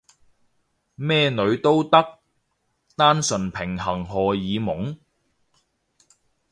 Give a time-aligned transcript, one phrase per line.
[0.95, 2.19] 咩女都得？
[2.95, 4.97] 單純平衡荷爾蒙？